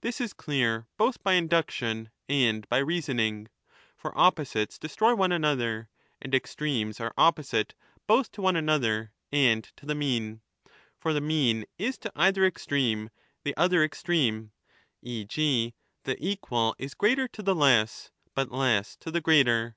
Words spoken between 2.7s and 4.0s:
reasoning. 30